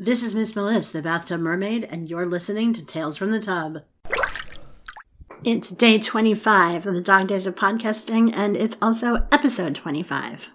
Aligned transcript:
This 0.00 0.22
is 0.22 0.32
Miss 0.32 0.54
Melissa, 0.54 0.92
the 0.92 1.02
Bathtub 1.02 1.40
Mermaid, 1.40 1.82
and 1.90 2.08
you're 2.08 2.24
listening 2.24 2.72
to 2.72 2.86
Tales 2.86 3.16
from 3.16 3.32
the 3.32 3.40
Tub. 3.40 3.78
It's 5.42 5.72
day 5.72 5.98
25 5.98 6.86
of 6.86 6.94
the 6.94 7.00
Dog 7.00 7.26
Days 7.26 7.48
of 7.48 7.56
Podcasting, 7.56 8.32
and 8.32 8.56
it's 8.56 8.76
also 8.80 9.26
episode 9.32 9.74
25. 9.74 10.46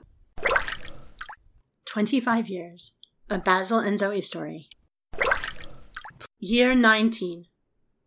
25 1.83 2.47
years. 2.47 2.93
A 3.29 3.37
Basil 3.37 3.79
and 3.79 3.99
Zoe 3.99 4.21
story. 4.21 4.69
Year 6.39 6.73
19. 6.73 7.47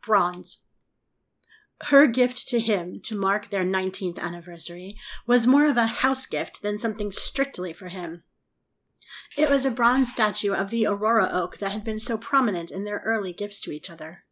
Bronze. 0.03 0.63
Her 1.83 2.07
gift 2.07 2.49
to 2.49 2.61
him 2.61 2.99
to 3.03 3.15
mark 3.15 3.51
their 3.51 3.63
19th 3.63 4.19
anniversary 4.19 4.97
was 5.27 5.47
more 5.47 5.67
of 5.67 5.77
a 5.77 5.87
house 5.87 6.25
gift 6.25 6.63
than 6.63 6.79
something 6.79 7.13
strictly 7.13 7.75
for 7.75 7.89
him. 7.89 8.23
It 9.37 9.51
was 9.51 9.65
a 9.65 9.71
bronze 9.71 10.11
statue 10.11 10.53
of 10.53 10.71
the 10.71 10.87
Aurora 10.87 11.29
oak 11.33 11.59
that 11.59 11.73
had 11.73 11.85
been 11.85 12.01
so 12.01 12.17
prominent 12.17 12.71
in 12.71 12.85
their 12.85 13.03
early 13.05 13.33
gifts 13.33 13.61
to 13.63 13.71
each 13.71 13.91
other. 13.91 14.25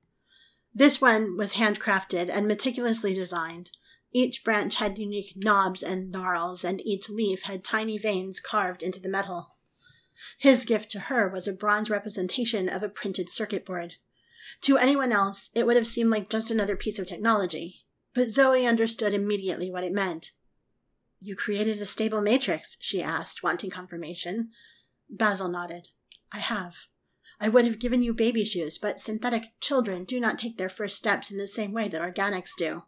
This 0.75 1.01
one 1.01 1.37
was 1.37 1.55
handcrafted 1.55 2.29
and 2.29 2.49
meticulously 2.49 3.15
designed. 3.15 3.71
Each 4.13 4.43
branch 4.43 4.77
had 4.77 4.99
unique 4.99 5.35
knobs 5.37 5.83
and 5.83 6.11
gnarls, 6.11 6.65
and 6.65 6.81
each 6.87 7.09
leaf 7.09 7.43
had 7.43 7.65
tiny 7.65 7.99
veins 7.99 8.41
carved 8.41 8.83
into 8.83 9.01
the 9.01 9.09
metal. 9.09 9.57
His 10.39 10.65
gift 10.65 10.91
to 10.93 11.01
her 11.01 11.29
was 11.29 11.47
a 11.47 11.53
bronze 11.53 11.91
representation 11.91 12.69
of 12.69 12.83
a 12.83 12.89
printed 12.89 13.31
circuit 13.31 13.65
board. 13.65 13.95
To 14.63 14.79
anyone 14.79 15.13
else, 15.13 15.51
it 15.55 15.67
would 15.67 15.77
have 15.77 15.87
seemed 15.87 16.11
like 16.11 16.29
just 16.29 16.51
another 16.51 16.77
piece 16.77 16.99
of 16.99 17.07
technology, 17.07 17.85
but 18.15 18.31
Zoe 18.31 18.67
understood 18.67 19.13
immediately 19.13 19.71
what 19.71 19.85
it 19.85 19.93
meant. 19.93 20.33
You 21.21 21.37
created 21.37 21.81
a 21.81 21.87
stable 21.87 22.21
matrix, 22.21 22.77
she 22.81 23.03
asked, 23.03 23.43
wanting 23.43 23.71
confirmation. 23.71 24.51
Basil 25.09 25.49
nodded. 25.49 25.89
I 26.33 26.39
have. 26.39 26.77
I 27.41 27.49
would 27.49 27.65
have 27.65 27.79
given 27.79 28.03
you 28.03 28.15
baby 28.15 28.45
shoes, 28.45 28.79
but 28.79 29.01
synthetic 29.01 29.53
children 29.61 30.05
do 30.05 30.21
not 30.21 30.39
take 30.39 30.57
their 30.57 30.69
first 30.69 30.97
steps 30.97 31.31
in 31.31 31.39
the 31.39 31.47
same 31.47 31.73
way 31.73 31.89
that 31.89 32.01
organics 32.01 32.51
do. 32.57 32.85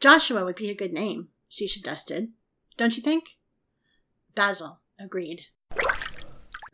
Joshua 0.00 0.44
would 0.44 0.56
be 0.56 0.70
a 0.70 0.74
good 0.74 0.92
name, 0.92 1.30
she 1.48 1.66
suggested. 1.66 2.32
Don't 2.76 2.96
you 2.96 3.02
think? 3.02 3.38
Basil 4.34 4.80
agreed. 4.98 5.46